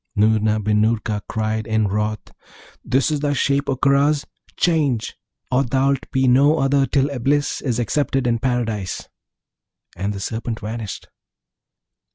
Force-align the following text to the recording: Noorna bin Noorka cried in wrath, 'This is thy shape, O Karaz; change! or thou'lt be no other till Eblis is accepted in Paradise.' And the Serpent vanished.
Noorna 0.17 0.59
bin 0.59 0.81
Noorka 0.81 1.21
cried 1.29 1.67
in 1.67 1.87
wrath, 1.87 2.29
'This 2.83 3.11
is 3.11 3.19
thy 3.19 3.33
shape, 3.33 3.69
O 3.69 3.75
Karaz; 3.75 4.25
change! 4.57 5.15
or 5.51 5.63
thou'lt 5.63 6.09
be 6.09 6.27
no 6.27 6.57
other 6.57 6.87
till 6.87 7.11
Eblis 7.11 7.61
is 7.61 7.77
accepted 7.77 8.25
in 8.25 8.39
Paradise.' 8.39 9.07
And 9.95 10.11
the 10.11 10.19
Serpent 10.19 10.59
vanished. 10.61 11.07